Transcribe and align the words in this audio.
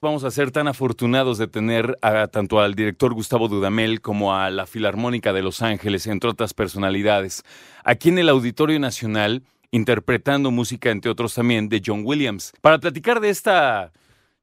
Vamos 0.00 0.24
a 0.24 0.32
ser 0.32 0.50
tan 0.50 0.66
afortunados 0.66 1.38
de 1.38 1.46
tener 1.46 1.96
a, 2.02 2.26
tanto 2.26 2.58
al 2.60 2.74
director 2.74 3.14
Gustavo 3.14 3.46
Dudamel 3.46 4.00
como 4.00 4.34
a 4.34 4.50
la 4.50 4.66
Filarmónica 4.66 5.32
de 5.32 5.42
Los 5.42 5.62
Ángeles, 5.62 6.08
entre 6.08 6.30
otras 6.30 6.54
personalidades, 6.54 7.44
aquí 7.84 8.08
en 8.08 8.18
el 8.18 8.28
Auditorio 8.28 8.80
Nacional, 8.80 9.44
interpretando 9.70 10.50
música, 10.50 10.90
entre 10.90 11.12
otros 11.12 11.34
también, 11.34 11.68
de 11.68 11.80
John 11.84 12.02
Williams. 12.04 12.52
Para 12.60 12.78
platicar 12.78 13.20
de 13.20 13.30
esta 13.30 13.92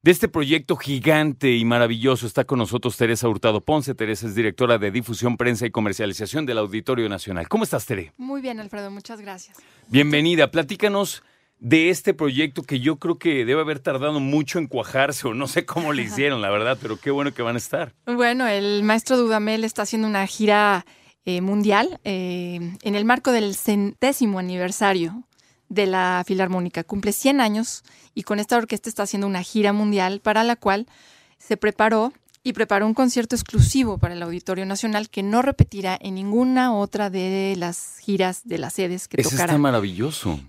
de 0.02 0.10
este 0.10 0.28
proyecto 0.28 0.76
gigante 0.76 1.54
y 1.56 1.64
maravilloso 1.64 2.26
está 2.26 2.44
con 2.44 2.58
nosotros 2.58 2.96
Teresa 2.96 3.28
Hurtado 3.28 3.60
Ponce. 3.60 3.94
Teresa 3.94 4.26
es 4.26 4.34
directora 4.34 4.78
de 4.78 4.90
difusión, 4.90 5.36
prensa 5.36 5.66
y 5.66 5.70
comercialización 5.70 6.46
del 6.46 6.58
Auditorio 6.58 7.08
Nacional. 7.08 7.48
¿Cómo 7.48 7.64
estás, 7.64 7.84
Tere? 7.84 8.12
Muy 8.16 8.40
bien, 8.40 8.60
Alfredo, 8.60 8.90
muchas 8.90 9.20
gracias. 9.20 9.58
Bienvenida. 9.88 10.50
Platícanos 10.50 11.22
de 11.58 11.90
este 11.90 12.14
proyecto 12.14 12.62
que 12.62 12.80
yo 12.80 12.96
creo 12.96 13.18
que 13.18 13.44
debe 13.44 13.60
haber 13.60 13.80
tardado 13.80 14.20
mucho 14.20 14.58
en 14.58 14.68
cuajarse 14.68 15.28
o 15.28 15.34
no 15.34 15.46
sé 15.46 15.66
cómo 15.66 15.92
le 15.92 16.02
hicieron, 16.04 16.40
la 16.40 16.48
verdad, 16.48 16.78
pero 16.80 16.98
qué 16.98 17.10
bueno 17.10 17.34
que 17.34 17.42
van 17.42 17.56
a 17.56 17.58
estar. 17.58 17.92
Bueno, 18.06 18.46
el 18.46 18.82
maestro 18.82 19.18
Dudamel 19.18 19.64
está 19.64 19.82
haciendo 19.82 20.08
una 20.08 20.26
gira 20.26 20.86
eh, 21.26 21.42
mundial 21.42 22.00
eh, 22.04 22.58
en 22.82 22.94
el 22.94 23.04
marco 23.04 23.32
del 23.32 23.54
centésimo 23.54 24.38
aniversario 24.38 25.24
de 25.70 25.86
la 25.86 26.22
Filarmónica. 26.26 26.84
Cumple 26.84 27.12
100 27.12 27.40
años 27.40 27.82
y 28.14 28.24
con 28.24 28.38
esta 28.38 28.58
orquesta 28.58 28.90
está 28.90 29.04
haciendo 29.04 29.26
una 29.26 29.42
gira 29.42 29.72
mundial 29.72 30.20
para 30.20 30.44
la 30.44 30.56
cual 30.56 30.86
se 31.38 31.56
preparó 31.56 32.12
y 32.42 32.52
preparó 32.52 32.86
un 32.86 32.94
concierto 32.94 33.36
exclusivo 33.36 33.98
para 33.98 34.14
el 34.14 34.22
Auditorio 34.22 34.66
Nacional 34.66 35.08
que 35.08 35.22
no 35.22 35.40
repetirá 35.42 35.96
en 36.00 36.16
ninguna 36.16 36.74
otra 36.74 37.08
de 37.08 37.54
las 37.56 37.98
giras 38.00 38.42
de 38.44 38.58
las 38.58 38.74
sedes 38.74 39.08
que 39.08 39.22
tocará. 39.22 39.44
está 39.44 39.58
maravilloso. 39.58 40.40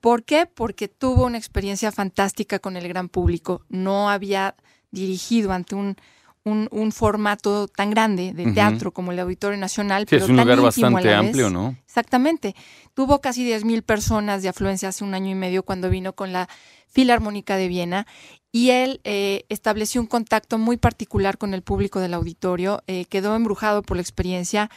¿Por 0.00 0.22
qué? 0.22 0.46
Porque 0.46 0.88
tuvo 0.88 1.26
una 1.26 1.38
experiencia 1.38 1.92
fantástica 1.92 2.58
con 2.58 2.76
el 2.76 2.88
gran 2.88 3.08
público. 3.08 3.62
No 3.68 4.08
había 4.08 4.54
dirigido 4.90 5.52
ante 5.52 5.74
un, 5.74 5.96
un, 6.50 6.68
un 6.70 6.92
formato 6.92 7.68
tan 7.68 7.90
grande 7.90 8.32
de 8.32 8.52
teatro 8.52 8.92
como 8.92 9.12
el 9.12 9.18
Auditorio 9.18 9.58
Nacional. 9.58 10.02
Sí, 10.02 10.06
pero 10.10 10.24
es 10.24 10.30
un 10.30 10.36
tan 10.36 10.46
lugar 10.46 10.60
bastante 10.60 11.14
amplio, 11.14 11.50
¿no? 11.50 11.76
Exactamente. 11.86 12.54
Tuvo 12.94 13.20
casi 13.20 13.48
10.000 13.48 13.82
personas 13.82 14.42
de 14.42 14.48
afluencia 14.48 14.88
hace 14.88 15.04
un 15.04 15.14
año 15.14 15.30
y 15.30 15.34
medio 15.34 15.62
cuando 15.62 15.88
vino 15.90 16.12
con 16.14 16.32
la 16.32 16.48
Filarmónica 16.88 17.56
de 17.56 17.68
Viena 17.68 18.06
y 18.52 18.70
él 18.70 19.00
eh, 19.04 19.44
estableció 19.48 20.00
un 20.00 20.06
contacto 20.06 20.58
muy 20.58 20.76
particular 20.76 21.38
con 21.38 21.54
el 21.54 21.62
público 21.62 22.00
del 22.00 22.14
auditorio, 22.14 22.82
eh, 22.86 23.04
quedó 23.04 23.36
embrujado 23.36 23.82
por 23.82 23.96
la 23.96 24.02
experiencia 24.02 24.70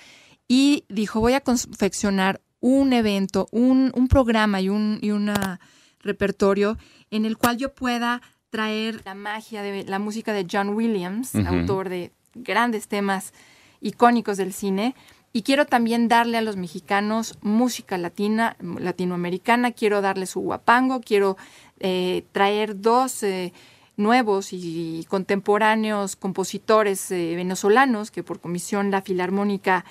y 0.47 0.85
dijo, 0.89 1.19
voy 1.19 1.33
a 1.33 1.41
confeccionar 1.41 2.41
un 2.59 2.93
evento, 2.93 3.47
un, 3.51 3.91
un 3.95 4.07
programa 4.07 4.61
y 4.61 4.69
un 4.69 4.99
y 5.01 5.11
una 5.11 5.59
repertorio 5.99 6.77
en 7.11 7.25
el 7.25 7.37
cual 7.37 7.57
yo 7.57 7.73
pueda 7.73 8.21
traer 8.53 9.01
la 9.03 9.15
magia 9.15 9.63
de 9.63 9.83
la 9.83 9.97
música 9.97 10.31
de 10.31 10.45
John 10.49 10.75
Williams, 10.75 11.33
autor 11.33 11.89
de 11.89 12.11
grandes 12.35 12.87
temas 12.87 13.33
icónicos 13.81 14.37
del 14.37 14.53
cine. 14.53 14.93
Y 15.33 15.41
quiero 15.41 15.65
también 15.65 16.07
darle 16.07 16.37
a 16.37 16.43
los 16.43 16.55
mexicanos 16.55 17.35
música 17.41 17.97
latina, 17.97 18.55
latinoamericana, 18.61 19.71
quiero 19.71 20.01
darle 20.01 20.27
su 20.27 20.39
guapango, 20.41 21.01
quiero 21.01 21.35
eh, 21.79 22.25
traer 22.31 22.79
dos 22.79 23.23
eh, 23.23 23.53
nuevos 23.97 24.49
y 24.51 25.03
contemporáneos 25.09 26.15
compositores 26.15 27.09
eh, 27.09 27.33
venezolanos 27.35 28.11
que 28.11 28.21
por 28.21 28.39
comisión 28.39 28.91
la 28.91 29.01
Filarmónica 29.01 29.83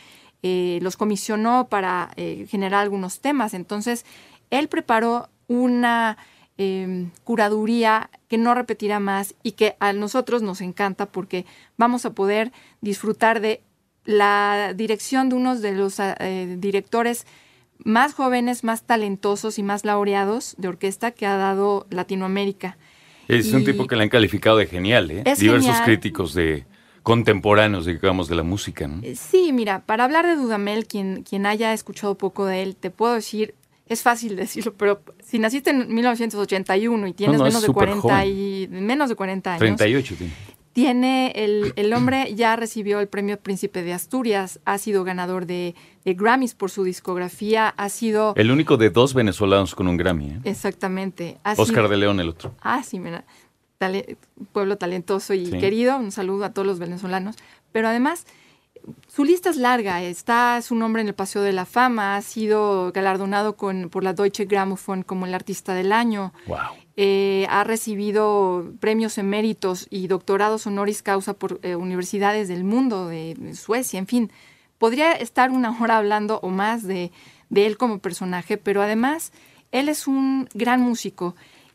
los 0.44 0.96
comisionó 0.96 1.68
para 1.68 2.10
generar 2.48 2.80
algunos 2.82 3.20
temas. 3.20 3.54
Entonces, 3.54 4.04
él 4.50 4.66
preparó 4.66 5.28
una 5.46 6.16
eh, 6.58 7.08
curaduría 7.24 8.10
que 8.28 8.38
no 8.38 8.54
repetirá 8.54 9.00
más 9.00 9.34
y 9.42 9.52
que 9.52 9.76
a 9.80 9.92
nosotros 9.92 10.42
nos 10.42 10.60
encanta 10.60 11.06
porque 11.06 11.44
vamos 11.76 12.04
a 12.06 12.12
poder 12.14 12.52
disfrutar 12.80 13.40
de 13.40 13.62
la 14.04 14.72
dirección 14.74 15.28
de 15.28 15.36
unos 15.36 15.62
de 15.62 15.72
los 15.72 15.98
eh, 16.00 16.56
directores 16.58 17.26
más 17.84 18.14
jóvenes, 18.14 18.64
más 18.64 18.82
talentosos 18.84 19.58
y 19.58 19.62
más 19.62 19.84
laureados 19.84 20.54
de 20.58 20.68
orquesta 20.68 21.10
que 21.10 21.26
ha 21.26 21.36
dado 21.36 21.86
Latinoamérica. 21.90 22.76
Es 23.28 23.52
un 23.52 23.64
tipo 23.64 23.86
que 23.86 23.96
le 23.96 24.02
han 24.02 24.08
calificado 24.08 24.56
de 24.58 24.66
genial, 24.66 25.10
¿eh? 25.10 25.22
Es 25.24 25.38
Diversos 25.38 25.66
genial. 25.66 25.84
críticos 25.84 26.34
de 26.34 26.66
contemporáneos, 27.02 27.86
digamos, 27.86 28.28
de 28.28 28.34
la 28.36 28.42
música, 28.42 28.86
¿no? 28.86 29.00
Eh, 29.02 29.16
Sí, 29.16 29.52
mira, 29.52 29.80
para 29.86 30.04
hablar 30.04 30.26
de 30.26 30.36
Dudamel, 30.36 30.86
quien, 30.86 31.22
quien 31.22 31.46
haya 31.46 31.72
escuchado 31.72 32.16
poco 32.16 32.44
de 32.46 32.62
él, 32.62 32.76
te 32.76 32.90
puedo 32.90 33.14
decir, 33.14 33.54
es 33.92 34.02
fácil 34.02 34.36
decirlo, 34.36 34.74
pero 34.74 35.02
si 35.22 35.38
naciste 35.38 35.70
en 35.70 35.92
1981 35.94 37.06
y 37.06 37.12
tienes 37.12 37.38
No, 37.38 37.44
no, 37.44 37.46
es 37.48 37.52
menos, 37.54 37.62
de 37.62 37.66
súper 37.66 37.88
40 37.90 38.02
joven. 38.02 38.28
y, 38.28 38.68
menos 38.70 39.08
de 39.08 39.14
40 39.16 39.50
años, 39.52 39.58
38 39.60 40.14
tiene. 40.16 40.32
tiene 40.72 41.32
el, 41.34 41.72
el 41.76 41.92
hombre 41.92 42.34
ya 42.34 42.56
recibió 42.56 43.00
el 43.00 43.08
premio 43.08 43.38
Príncipe 43.38 43.82
de 43.82 43.92
Asturias, 43.92 44.60
ha 44.64 44.78
sido 44.78 45.04
ganador 45.04 45.46
de, 45.46 45.74
de 46.04 46.14
Grammys 46.14 46.54
por 46.54 46.70
su 46.70 46.84
discografía, 46.84 47.68
ha 47.68 47.88
sido... 47.88 48.32
El 48.36 48.50
único 48.50 48.76
de 48.76 48.90
dos 48.90 49.12
venezolanos 49.14 49.74
con 49.74 49.86
un 49.88 49.96
Grammy, 49.96 50.30
¿eh? 50.30 50.40
Exactamente. 50.44 51.38
ha 51.44 51.52
Oscar 51.52 51.66
sido- 51.84 51.88
de 51.88 51.96
León 51.98 52.20
el 52.20 52.28
otro. 52.30 52.54
Ah, 52.62 52.82
sí, 52.82 52.98
mira, 52.98 53.24
tale- 53.78 54.16
pueblo 54.52 54.76
talentoso 54.78 55.34
y 55.34 55.46
Sí. 55.46 55.58
querido, 55.58 55.98
un 55.98 56.10
saludo 56.12 56.44
a 56.46 56.52
todos 56.52 56.66
los 56.66 56.78
venezolanos. 56.78 57.36
Pero 57.72 57.88
además, 57.88 58.26
su 59.08 59.24
lista 59.24 59.50
es 59.50 59.56
larga, 59.56 60.02
está 60.02 60.60
su 60.62 60.74
nombre 60.74 61.02
en 61.02 61.08
el 61.08 61.14
Paseo 61.14 61.42
de 61.42 61.52
la 61.52 61.64
Fama, 61.66 62.16
ha 62.16 62.22
sido 62.22 62.92
galardonado 62.92 63.56
con, 63.56 63.88
por 63.90 64.04
la 64.04 64.12
Deutsche 64.12 64.44
Grammophon 64.46 65.02
como 65.02 65.26
el 65.26 65.34
artista 65.34 65.74
del 65.74 65.92
año, 65.92 66.32
Wow. 66.46 66.58
eh, 66.96 67.46
ha 67.50 67.64
recibido 67.64 68.72
premios 68.80 69.18
eméritos 69.18 69.86
y 69.90 70.06
doctorados 70.08 70.66
honoris 70.66 71.02
causa 71.02 71.34
por 71.34 71.60
eh, 71.62 71.76
universidades 71.76 72.48
del 72.48 72.64
mundo, 72.64 73.08
de, 73.08 73.34
de 73.38 73.54
Suecia, 73.54 73.98
en 73.98 74.06
fin. 74.06 74.30
Podría 74.78 75.12
estar 75.12 75.50
una 75.50 75.70
hora 75.80 75.98
hablando 75.98 76.40
o 76.42 76.48
más 76.48 76.82
de, 76.82 77.12
de 77.50 77.66
él 77.66 77.76
como 77.76 77.98
personaje, 78.00 78.56
pero 78.56 78.82
además 78.82 79.32
él 79.70 79.88
es 79.88 80.06
un 80.08 80.48
gran 80.54 80.80
músico 80.80 81.34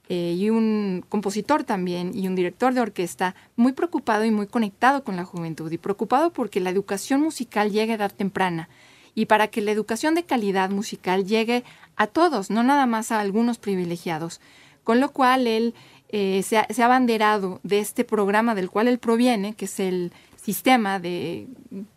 eh, 0.10 0.36
y 0.38 0.50
un 0.50 1.04
compositor 1.10 1.64
también 1.64 2.12
y 2.18 2.28
un 2.28 2.36
director 2.36 2.74
de 2.74 2.82
orquesta 2.82 3.36
muy 3.56 3.74
preocupado 3.74 4.24
y 4.24 4.32
muy 4.32 4.48
conectado 4.48 5.04
con 5.04 5.18
la 5.18 5.26
juventud 5.26 5.72
y 5.72 5.78
preocupado 5.78 6.32
porque 6.32 6.62
la 6.62 6.70
educación 6.70 7.22
musical 7.22 7.72
llegue 7.72 7.92
a 7.92 7.96
edad 7.96 8.12
temprana 8.14 8.70
y 9.16 9.26
para 9.26 9.48
que 9.48 9.62
la 9.62 9.72
educación 9.72 10.14
de 10.16 10.24
calidad 10.24 10.70
musical 10.70 11.26
llegue 11.26 11.64
a 11.96 12.06
todos, 12.06 12.52
no 12.52 12.64
nada 12.64 12.86
más 12.86 13.12
a 13.12 13.20
algunos 13.20 13.58
privilegiados. 13.58 14.40
Con 14.84 15.00
lo 15.00 15.12
cual 15.12 15.48
él 15.48 15.74
eh, 16.10 16.44
se, 16.44 16.58
ha, 16.58 16.68
abanderado 16.86 17.60
de 17.64 17.80
este 17.80 18.06
programa 18.06 18.56
del 18.56 18.70
cual 18.70 18.88
él 18.88 19.00
proviene, 19.00 19.56
que 19.56 19.66
es 19.66 19.80
el 19.80 20.14
sistema 20.36 21.00
de 21.00 21.48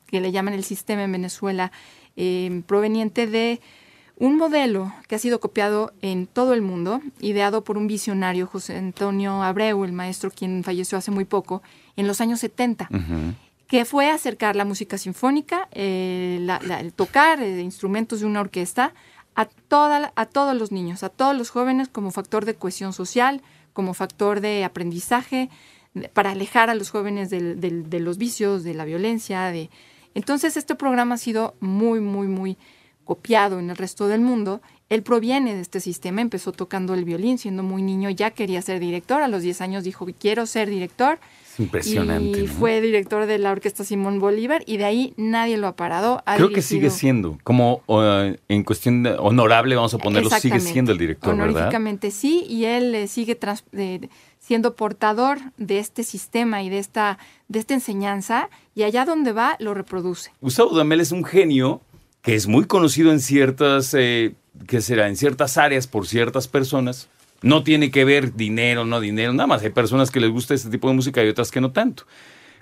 que 0.06 0.20
le 0.20 0.32
llaman 0.32 0.54
el 0.54 0.64
sistema 0.64 1.04
en 1.04 1.12
Venezuela, 1.12 1.70
eh, 2.16 2.62
proveniente 2.66 3.26
de 3.26 3.60
un 4.20 4.36
modelo 4.36 4.92
que 5.08 5.16
ha 5.16 5.18
sido 5.18 5.40
copiado 5.40 5.92
en 6.02 6.26
todo 6.28 6.54
el 6.54 6.62
mundo, 6.62 7.00
ideado 7.20 7.64
por 7.64 7.76
un 7.76 7.86
visionario, 7.88 8.46
José 8.46 8.76
Antonio 8.76 9.42
Abreu, 9.42 9.82
el 9.84 9.92
maestro 9.92 10.30
quien 10.30 10.62
falleció 10.62 10.96
hace 10.98 11.10
muy 11.10 11.24
poco, 11.24 11.62
en 11.96 12.06
los 12.06 12.20
años 12.20 12.38
70 12.40 12.88
Ujú. 12.92 13.34
que 13.66 13.84
fue 13.84 14.10
acercar 14.10 14.54
la 14.56 14.64
música 14.64 14.98
sinfónica, 14.98 15.68
eh, 15.72 16.38
la- 16.42 16.60
la- 16.64 16.80
el 16.80 16.92
tocar 16.92 17.42
eh, 17.42 17.60
instrumentos 17.62 18.20
de 18.20 18.26
una 18.26 18.40
orquesta 18.40 18.92
a, 19.34 19.46
toda, 19.46 20.12
a 20.16 20.26
todos 20.26 20.54
los 20.56 20.70
niños, 20.70 21.02
a 21.02 21.08
todos 21.08 21.36
los 21.36 21.50
jóvenes 21.50 21.88
como 21.88 22.10
factor 22.10 22.44
de 22.44 22.54
cohesión 22.54 22.92
social, 22.92 23.40
como 23.72 23.94
factor 23.94 24.40
de 24.40 24.64
aprendizaje, 24.64 25.48
para 26.12 26.32
alejar 26.32 26.68
a 26.70 26.74
los 26.74 26.90
jóvenes 26.90 27.30
del- 27.30 27.58
del- 27.60 27.88
de 27.88 28.00
los 28.00 28.18
vicios, 28.18 28.64
de 28.64 28.74
la 28.74 28.84
violencia. 28.84 29.46
De... 29.46 29.70
Entonces 30.14 30.56
este 30.56 30.74
programa 30.74 31.14
ha 31.14 31.18
sido 31.18 31.54
muy, 31.60 32.00
muy, 32.00 32.26
muy 32.28 32.58
copiado 33.04 33.58
en 33.58 33.70
el 33.70 33.76
resto 33.76 34.08
del 34.08 34.20
mundo. 34.20 34.60
Él 34.88 35.02
proviene 35.02 35.54
de 35.54 35.60
este 35.60 35.80
sistema, 35.80 36.20
empezó 36.20 36.52
tocando 36.52 36.94
el 36.94 37.04
violín 37.04 37.38
siendo 37.38 37.62
muy 37.62 37.80
niño, 37.82 38.10
ya 38.10 38.32
quería 38.32 38.60
ser 38.60 38.80
director, 38.80 39.22
a 39.22 39.28
los 39.28 39.42
10 39.42 39.60
años 39.60 39.84
dijo, 39.84 40.06
quiero 40.18 40.46
ser 40.46 40.68
director. 40.68 41.18
Impresionante. 41.58 42.40
Y 42.40 42.46
¿no? 42.46 42.52
fue 42.52 42.80
director 42.80 43.26
de 43.26 43.38
la 43.38 43.52
Orquesta 43.52 43.84
Simón 43.84 44.18
Bolívar 44.18 44.62
y 44.66 44.78
de 44.78 44.84
ahí 44.84 45.14
nadie 45.16 45.58
lo 45.58 45.66
ha 45.68 45.76
parado. 45.76 46.22
Ha 46.26 46.36
Creo 46.36 46.50
que 46.50 46.62
sigue 46.62 46.90
siendo, 46.90 47.38
como 47.44 47.82
uh, 47.86 48.34
en 48.48 48.64
cuestión 48.64 49.02
de- 49.02 49.12
honorable, 49.12 49.76
vamos 49.76 49.94
a 49.94 49.98
ponerlo, 49.98 50.30
sigue 50.30 50.58
siendo 50.60 50.92
el 50.92 50.98
director, 50.98 51.36
¿verdad? 51.36 51.50
Honoríficamente 51.50 52.10
sí, 52.10 52.44
y 52.48 52.64
él 52.64 52.94
eh, 52.94 53.08
sigue 53.08 53.34
trans- 53.34 53.64
siendo 54.38 54.74
portador 54.74 55.38
de 55.58 55.78
este 55.78 56.02
sistema 56.02 56.62
y 56.62 56.70
de 56.70 56.78
esta, 56.78 57.18
de 57.48 57.58
esta 57.58 57.74
enseñanza, 57.74 58.48
y 58.74 58.84
allá 58.84 59.04
donde 59.04 59.32
va 59.32 59.56
lo 59.60 59.74
reproduce. 59.74 60.32
Gustavo 60.40 60.70
Dudamel 60.70 61.00
es 61.00 61.12
un 61.12 61.24
genio 61.24 61.82
que 62.22 62.34
es 62.34 62.46
muy 62.46 62.66
conocido 62.66 63.12
en 63.12 63.20
ciertas, 63.20 63.94
eh, 63.94 64.34
¿qué 64.66 64.80
será? 64.80 65.08
En 65.08 65.16
ciertas 65.16 65.56
áreas 65.56 65.86
por 65.86 66.06
ciertas 66.06 66.48
personas. 66.48 67.08
No 67.42 67.62
tiene 67.62 67.90
que 67.90 68.04
ver 68.04 68.34
dinero, 68.34 68.84
no 68.84 69.00
dinero, 69.00 69.32
nada 69.32 69.46
más. 69.46 69.62
Hay 69.62 69.70
personas 69.70 70.10
que 70.10 70.20
les 70.20 70.30
gusta 70.30 70.52
este 70.52 70.68
tipo 70.68 70.88
de 70.88 70.94
música 70.94 71.24
y 71.24 71.28
otras 71.28 71.50
que 71.50 71.60
no 71.60 71.72
tanto. 71.72 72.04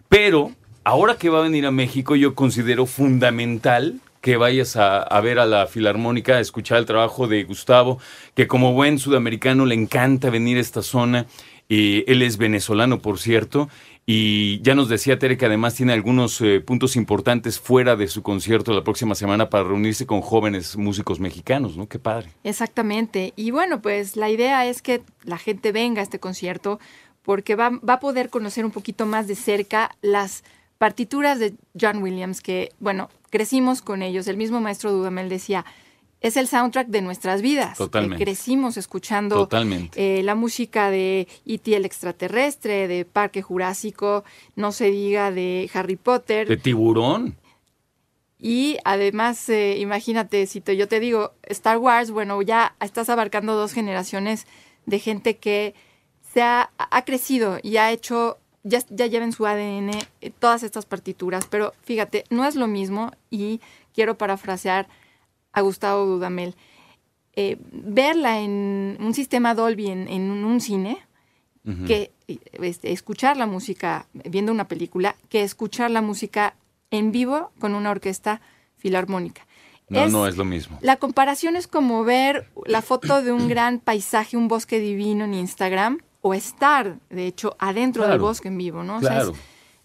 Pero 0.08 0.52
ahora 0.84 1.16
que 1.16 1.28
va 1.28 1.40
a 1.40 1.42
venir 1.42 1.66
a 1.66 1.72
México, 1.72 2.14
yo 2.14 2.34
considero 2.34 2.86
fundamental 2.86 4.00
que 4.20 4.36
vayas 4.36 4.76
a, 4.76 5.20
ver 5.20 5.38
a 5.38 5.46
la 5.46 5.66
Filarmónica, 5.66 6.36
a 6.36 6.40
escuchar 6.40 6.78
el 6.78 6.86
trabajo 6.86 7.28
de 7.28 7.44
Gustavo, 7.44 7.98
que 8.34 8.46
como 8.46 8.72
buen 8.72 8.98
sudamericano 8.98 9.64
le 9.64 9.74
encanta 9.74 10.30
venir 10.30 10.58
a 10.58 10.60
esta 10.60 10.82
zona. 10.82 11.26
Y 11.68 12.04
él 12.10 12.22
es 12.22 12.38
venezolano, 12.38 13.00
por 13.00 13.18
cierto, 13.18 13.68
y 14.10 14.62
ya 14.62 14.74
nos 14.74 14.88
decía 14.88 15.18
Tere 15.18 15.36
que 15.36 15.44
además 15.44 15.74
tiene 15.74 15.92
algunos 15.92 16.40
eh, 16.40 16.62
puntos 16.62 16.96
importantes 16.96 17.60
fuera 17.60 17.94
de 17.94 18.08
su 18.08 18.22
concierto 18.22 18.72
la 18.72 18.82
próxima 18.82 19.14
semana 19.14 19.50
para 19.50 19.64
reunirse 19.64 20.06
con 20.06 20.22
jóvenes 20.22 20.78
músicos 20.78 21.20
mexicanos, 21.20 21.76
¿no? 21.76 21.88
Qué 21.88 21.98
padre. 21.98 22.30
Exactamente. 22.42 23.34
Y 23.36 23.50
bueno, 23.50 23.82
pues 23.82 24.16
la 24.16 24.30
idea 24.30 24.64
es 24.64 24.80
que 24.80 25.02
la 25.24 25.36
gente 25.36 25.72
venga 25.72 26.00
a 26.00 26.04
este 26.04 26.20
concierto 26.20 26.80
porque 27.20 27.54
va, 27.54 27.68
va 27.86 27.94
a 27.94 28.00
poder 28.00 28.30
conocer 28.30 28.64
un 28.64 28.70
poquito 28.70 29.04
más 29.04 29.28
de 29.28 29.34
cerca 29.34 29.90
las 30.00 30.42
partituras 30.78 31.38
de 31.38 31.52
John 31.78 32.02
Williams, 32.02 32.40
que, 32.40 32.72
bueno, 32.80 33.10
crecimos 33.28 33.82
con 33.82 34.00
ellos. 34.00 34.26
El 34.26 34.38
mismo 34.38 34.62
maestro 34.62 34.90
Dudamel 34.90 35.28
decía, 35.28 35.66
es 36.20 36.36
el 36.36 36.48
soundtrack 36.48 36.88
de 36.88 37.00
nuestras 37.02 37.42
vidas. 37.42 37.78
Totalmente. 37.78 38.22
Eh, 38.22 38.26
crecimos 38.26 38.76
escuchando 38.76 39.36
Totalmente. 39.36 40.18
eh, 40.18 40.22
la 40.22 40.34
música 40.34 40.90
de 40.90 41.28
E.T. 41.46 41.76
el 41.76 41.84
extraterrestre, 41.84 42.88
de 42.88 43.04
Parque 43.04 43.40
Jurásico, 43.42 44.24
no 44.56 44.72
se 44.72 44.90
diga 44.90 45.30
de 45.30 45.70
Harry 45.74 45.96
Potter. 45.96 46.48
De 46.48 46.56
tiburón. 46.56 47.36
Y 48.40 48.78
además, 48.84 49.48
eh, 49.48 49.78
imagínate, 49.78 50.46
si 50.46 50.60
te- 50.60 50.76
yo 50.76 50.86
te 50.86 51.00
digo 51.00 51.32
Star 51.44 51.78
Wars, 51.78 52.10
bueno, 52.10 52.40
ya 52.42 52.74
estás 52.80 53.08
abarcando 53.08 53.54
dos 53.54 53.72
generaciones 53.72 54.46
de 54.86 54.98
gente 55.00 55.36
que 55.36 55.74
se 56.32 56.42
ha, 56.42 56.70
ha 56.78 57.04
crecido 57.04 57.58
y 57.62 57.78
ha 57.78 57.90
hecho, 57.90 58.38
ya, 58.62 58.80
ya 58.90 59.06
lleva 59.06 59.24
en 59.24 59.32
su 59.32 59.44
ADN 59.46 59.90
eh, 60.20 60.30
todas 60.38 60.62
estas 60.62 60.86
partituras, 60.86 61.46
pero 61.50 61.74
fíjate, 61.82 62.24
no 62.30 62.44
es 62.46 62.54
lo 62.54 62.68
mismo 62.68 63.10
y 63.30 63.60
quiero 63.92 64.16
parafrasear 64.16 64.86
a 65.52 65.60
Gustavo 65.60 66.04
Dudamel. 66.06 66.54
eh, 67.40 67.56
verla 67.70 68.40
en 68.40 68.96
un 69.00 69.14
sistema 69.14 69.54
Dolby 69.54 69.86
en, 69.90 70.08
en 70.08 70.30
un 70.30 70.60
cine, 70.60 70.98
que 71.86 72.10
este, 72.54 72.92
escuchar 72.92 73.36
la 73.36 73.46
música 73.46 74.06
viendo 74.12 74.50
una 74.52 74.66
película, 74.66 75.14
que 75.28 75.42
escuchar 75.42 75.90
la 75.90 76.00
música 76.02 76.54
en 76.90 77.12
vivo 77.12 77.52
con 77.60 77.74
una 77.74 77.90
orquesta 77.90 78.40
filarmónica. 78.78 79.46
No, 79.90 80.04
Es- 80.04 80.12
no 80.12 80.26
es 80.26 80.36
lo 80.36 80.44
mismo. 80.44 80.78
La 80.80 80.96
comparación 80.96 81.56
es 81.56 81.66
como 81.66 82.04
ver 82.04 82.48
la 82.66 82.80
foto 82.82 83.22
de 83.22 83.32
un 83.32 83.48
gran 83.54 83.78
paisaje, 83.80 84.36
un 84.36 84.48
bosque 84.48 84.80
divino 84.80 85.24
en 85.26 85.34
Instagram, 85.34 85.98
o 86.22 86.34
estar, 86.34 86.98
de 87.10 87.26
hecho, 87.26 87.54
adentro 87.60 88.08
del 88.08 88.18
bosque 88.18 88.48
en 88.48 88.58
vivo, 88.58 88.82
¿no? 88.82 88.96
O 88.96 89.00
sea, 89.00 89.10
Claro. 89.10 89.30
es 89.32 89.38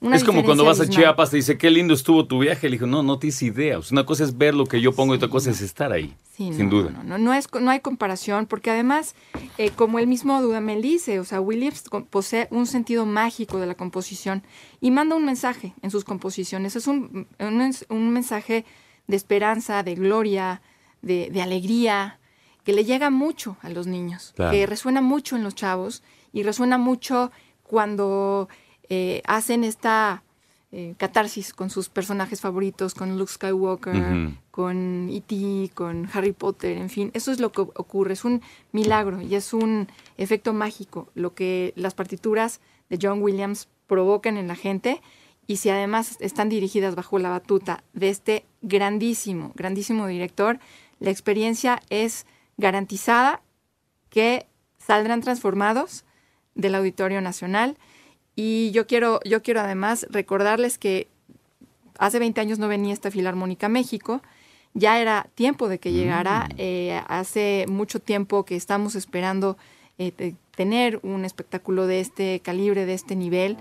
una 0.03 0.15
es 0.15 0.23
como 0.23 0.43
cuando 0.43 0.63
vas 0.65 0.79
a. 0.79 0.87
Chiapas, 0.87 1.31
te 1.31 1.37
dice, 1.37 1.57
qué 1.57 1.69
lindo 1.71 1.93
estuvo 1.93 2.25
tu 2.27 2.39
viaje. 2.39 2.67
Le 2.69 2.75
dijo, 2.75 2.85
no, 2.85 3.01
no 3.03 3.17
tienes 3.19 3.41
idea. 3.41 3.79
O 3.79 3.81
sea, 3.81 3.95
una 3.95 4.05
cosa 4.05 4.23
es 4.23 4.37
ver 4.37 4.53
lo 4.53 4.65
que 4.65 4.79
yo 4.81 4.91
pongo 4.93 5.13
y 5.13 5.17
otra 5.17 5.29
cosa 5.29 5.49
es 5.49 5.61
estar 5.61 5.91
ahí. 5.91 6.13
Sí, 6.35 6.51
sin 6.53 6.65
no, 6.69 6.71
duda. 6.71 6.89
No, 6.91 7.03
no, 7.03 7.17
no, 7.17 7.33
es, 7.33 7.47
no 7.59 7.71
hay 7.71 7.79
comparación, 7.79 8.45
porque 8.45 8.69
además, 8.71 9.15
eh, 9.57 9.69
como 9.69 9.99
el 9.99 10.07
mismo 10.07 10.41
Dudamel 10.41 10.81
dice, 10.81 11.19
o 11.19 11.23
sea, 11.25 11.39
Williams 11.41 11.83
posee 12.09 12.47
un 12.51 12.65
sentido 12.67 13.05
mágico 13.05 13.59
de 13.59 13.65
la 13.67 13.75
composición 13.75 14.43
y 14.81 14.91
manda 14.91 15.15
un 15.15 15.25
mensaje 15.25 15.73
en 15.81 15.89
sus 15.91 16.03
composiciones. 16.03 16.75
Es 16.75 16.87
un, 16.87 17.27
un, 17.39 17.75
un 17.89 18.09
mensaje 18.11 18.65
de 19.07 19.15
esperanza, 19.15 19.83
de 19.83 19.95
gloria, 19.95 20.61
de, 21.01 21.29
de 21.31 21.41
alegría, 21.41 22.19
que 22.63 22.73
le 22.73 22.83
llega 22.85 23.09
mucho 23.09 23.57
a 23.61 23.69
los 23.69 23.87
niños, 23.87 24.33
Claro. 24.35 24.51
que 24.51 24.65
resuena 24.65 25.01
mucho 25.01 25.35
en 25.35 25.43
los 25.43 25.53
chavos 25.53 26.01
y 26.31 26.43
resuena 26.43 26.77
mucho 26.77 27.31
cuando 27.63 28.47
eh, 28.89 29.21
hacen 29.25 29.63
esta 29.63 30.23
eh, 30.71 30.95
catarsis 30.97 31.53
con 31.53 31.69
sus 31.69 31.89
personajes 31.89 32.41
favoritos, 32.41 32.95
con 32.95 33.17
Luke 33.17 33.31
Skywalker, 33.31 34.33
con 34.49 35.09
E.T., 35.11 35.69
con 35.75 36.09
Harry 36.11 36.31
Potter, 36.31 36.77
en 36.77 36.89
fin, 36.89 37.11
eso 37.13 37.31
es 37.31 37.39
lo 37.39 37.51
que 37.51 37.61
ocurre, 37.61 38.13
es 38.13 38.25
un 38.25 38.41
milagro 38.71 39.21
y 39.21 39.35
es 39.35 39.53
un 39.53 39.87
efecto 40.17 40.51
mágico 40.51 41.09
lo 41.13 41.35
que 41.35 41.73
las 41.75 41.93
partituras 41.93 42.59
de 42.89 42.97
John 42.99 43.21
Williams 43.21 43.67
provocan 43.85 44.37
en 44.37 44.47
la 44.47 44.55
gente 44.55 44.99
y 45.45 45.57
si 45.57 45.69
además 45.69 46.17
están 46.21 46.49
dirigidas 46.49 46.95
bajo 46.95 47.19
la 47.19 47.29
batuta 47.29 47.83
de 47.93 48.09
este 48.09 48.45
grandísimo, 48.63 49.51
grandísimo 49.55 50.07
director, 50.07 50.59
la 50.99 51.11
experiencia 51.11 51.81
es 51.91 52.25
garantizada 52.57 53.41
que 54.09 54.47
saldrán 54.79 55.21
transformados 55.21 56.05
del 56.55 56.75
Auditorio 56.75 57.21
Nacional 57.21 57.77
y 58.35 58.71
yo 58.71 58.87
quiero, 58.87 59.19
yo 59.25 59.41
quiero 59.43 59.59
además 59.61 60.05
recordarles 60.09 60.77
que 60.77 61.07
hace 61.97 62.19
20 62.19 62.41
años 62.41 62.59
no 62.59 62.67
venía 62.67 62.93
esta 62.93 63.09
Filarmónica 63.11 63.67
a 63.67 63.69
México, 63.69 64.21
ya 64.73 64.99
era 64.99 65.27
tiempo 65.35 65.69
de 65.69 65.77
que 65.79 65.91
llegara, 65.91 66.49
eh, 66.57 66.99
hace 67.07 67.65
mucho 67.69 67.99
tiempo 67.99 68.43
que 68.45 68.55
estamos 68.55 68.95
esperando 68.95 69.57
eh, 69.99 70.11
te- 70.11 70.33
tener 70.55 70.99
un 71.03 71.23
espectáculo 71.25 71.85
de 71.87 71.99
este 71.99 72.39
calibre, 72.39 72.85
de 72.87 72.93
este 72.95 73.15
nivel. 73.15 73.57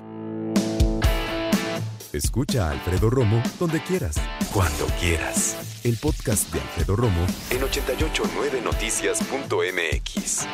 Escucha 2.15 2.69
a 2.69 2.71
Alfredo 2.73 3.09
Romo 3.11 3.43
donde 3.59 3.81
quieras, 3.83 4.17
cuando 4.53 4.87
quieras. 5.01 5.81
El 5.85 5.97
podcast 5.97 6.53
de 6.53 6.61
Alfredo 6.61 6.95
Romo 6.97 7.27
en 7.51 7.61
889noticias.mx. 7.63 10.47